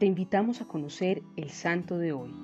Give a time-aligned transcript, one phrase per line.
[0.00, 2.34] te invitamos a conocer el santo de hoy.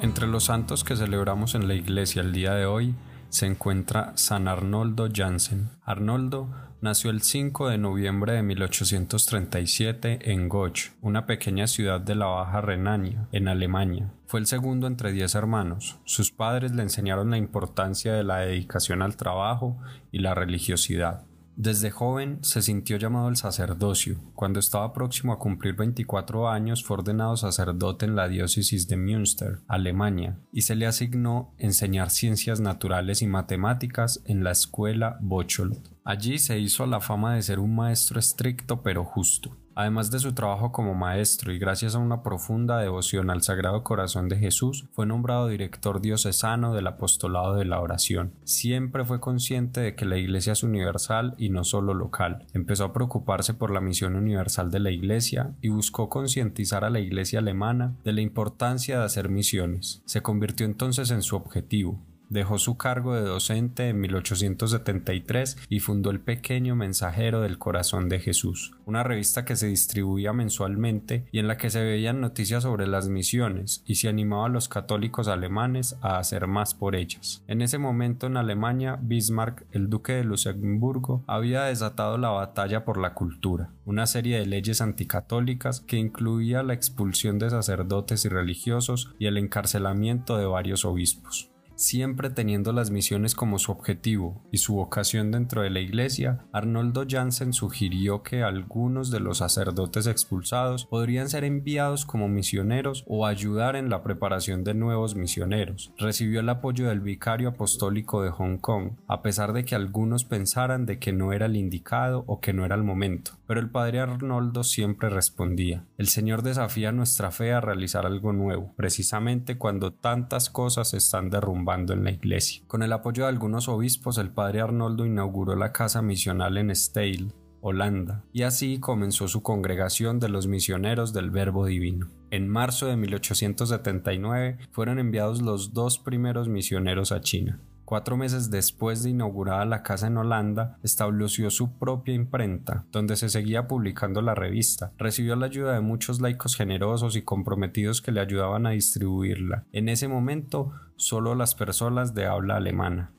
[0.00, 2.94] Entre los santos que celebramos en la iglesia el día de hoy
[3.28, 5.68] se encuentra San Arnoldo Jansen.
[5.84, 6.48] Arnoldo
[6.80, 12.60] nació el 5 de noviembre de 1837 en Goch, una pequeña ciudad de la Baja
[12.60, 14.12] Renania, en Alemania.
[14.26, 15.98] Fue el segundo entre diez hermanos.
[16.04, 19.76] Sus padres le enseñaron la importancia de la dedicación al trabajo
[20.12, 21.26] y la religiosidad.
[21.56, 24.18] Desde joven se sintió llamado al sacerdocio.
[24.34, 29.60] Cuando estaba próximo a cumplir 24 años fue ordenado sacerdote en la diócesis de Münster,
[29.66, 35.78] Alemania, y se le asignó enseñar ciencias naturales y matemáticas en la escuela Bocholt.
[36.04, 39.56] Allí se hizo la fama de ser un maestro estricto pero justo.
[39.76, 44.26] Además de su trabajo como maestro y gracias a una profunda devoción al Sagrado Corazón
[44.26, 48.32] de Jesús, fue nombrado director diocesano del apostolado de la oración.
[48.44, 52.46] Siempre fue consciente de que la Iglesia es universal y no solo local.
[52.54, 57.00] Empezó a preocuparse por la misión universal de la Iglesia y buscó concientizar a la
[57.00, 60.00] Iglesia alemana de la importancia de hacer misiones.
[60.06, 66.10] Se convirtió entonces en su objetivo Dejó su cargo de docente en 1873 y fundó
[66.10, 71.46] el Pequeño Mensajero del Corazón de Jesús, una revista que se distribuía mensualmente y en
[71.46, 75.96] la que se veían noticias sobre las misiones y se animaba a los católicos alemanes
[76.00, 77.44] a hacer más por ellas.
[77.46, 82.98] En ese momento en Alemania, Bismarck, el duque de Luxemburgo, había desatado la batalla por
[82.98, 89.14] la cultura, una serie de leyes anticatólicas que incluía la expulsión de sacerdotes y religiosos
[89.20, 94.74] y el encarcelamiento de varios obispos siempre teniendo las misiones como su objetivo y su
[94.74, 101.28] vocación dentro de la Iglesia, Arnoldo Jansen sugirió que algunos de los sacerdotes expulsados podrían
[101.28, 105.92] ser enviados como misioneros o ayudar en la preparación de nuevos misioneros.
[105.98, 110.86] Recibió el apoyo del vicario apostólico de Hong Kong, a pesar de que algunos pensaran
[110.86, 113.32] de que no era el indicado o que no era el momento.
[113.46, 118.72] Pero el padre Arnoldo siempre respondía, el Señor desafía nuestra fe a realizar algo nuevo,
[118.76, 122.62] precisamente cuando tantas cosas están derrumbadas en la iglesia.
[122.66, 127.32] Con el apoyo de algunos obispos, el padre Arnoldo inauguró la casa misional en Steyl,
[127.60, 132.08] Holanda, y así comenzó su congregación de los misioneros del Verbo Divino.
[132.30, 137.60] En marzo de 1879 fueron enviados los dos primeros misioneros a China.
[137.86, 143.28] Cuatro meses después de inaugurada la casa en Holanda, estableció su propia imprenta, donde se
[143.28, 144.90] seguía publicando la revista.
[144.98, 149.66] Recibió la ayuda de muchos laicos generosos y comprometidos que le ayudaban a distribuirla.
[149.70, 153.12] En ese momento, solo las personas de habla alemana.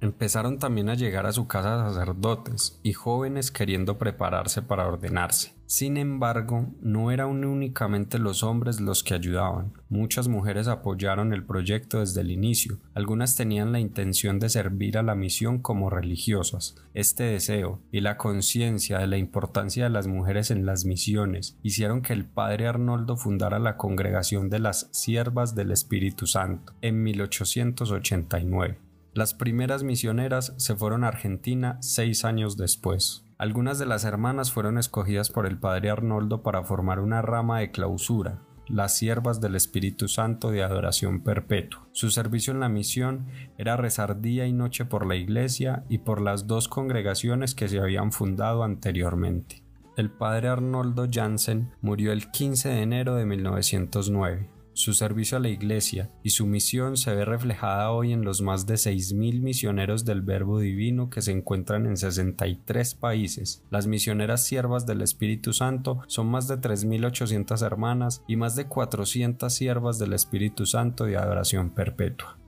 [0.00, 5.58] Empezaron también a llegar a su casa sacerdotes y jóvenes queriendo prepararse para ordenarse.
[5.66, 9.72] Sin embargo, no eran únicamente los hombres los que ayudaban.
[9.90, 12.78] Muchas mujeres apoyaron el proyecto desde el inicio.
[12.94, 16.76] Algunas tenían la intención de servir a la misión como religiosas.
[16.94, 22.00] Este deseo y la conciencia de la importancia de las mujeres en las misiones hicieron
[22.00, 28.87] que el padre Arnoldo fundara la congregación de las Siervas del Espíritu Santo en 1889.
[29.18, 33.24] Las primeras misioneras se fueron a Argentina seis años después.
[33.36, 37.72] Algunas de las hermanas fueron escogidas por el padre Arnoldo para formar una rama de
[37.72, 41.88] clausura, las siervas del Espíritu Santo de adoración perpetua.
[41.90, 46.20] Su servicio en la misión era rezar día y noche por la iglesia y por
[46.20, 49.64] las dos congregaciones que se habían fundado anteriormente.
[49.96, 55.48] El padre Arnoldo Jansen murió el 15 de enero de 1909 su servicio a la
[55.48, 60.22] Iglesia y su misión se ve reflejada hoy en los más de 6.000 misioneros del
[60.22, 63.64] Verbo Divino que se encuentran en 63 países.
[63.70, 69.52] Las misioneras siervas del Espíritu Santo son más de 3.800 hermanas y más de 400
[69.52, 72.38] siervas del Espíritu Santo de adoración perpetua.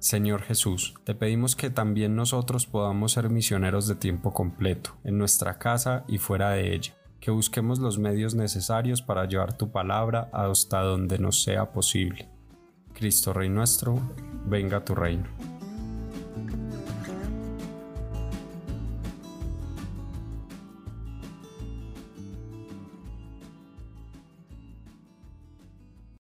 [0.00, 5.58] Señor Jesús, te pedimos que también nosotros podamos ser misioneros de tiempo completo, en nuestra
[5.58, 10.80] casa y fuera de ella que busquemos los medios necesarios para llevar tu palabra hasta
[10.82, 12.28] donde nos sea posible.
[12.94, 13.98] Cristo Rey nuestro,
[14.44, 15.55] venga tu reino.